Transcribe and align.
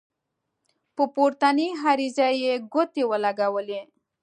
په 0.95 1.03
پورتنۍ 1.13 1.69
عریضه 1.87 2.27
یې 2.43 2.53
ګوتې 2.73 3.03
ولګولې. 3.11 3.81